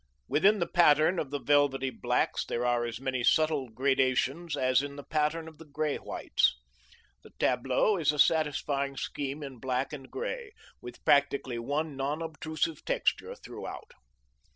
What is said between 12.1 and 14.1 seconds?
obtrusive texture throughout.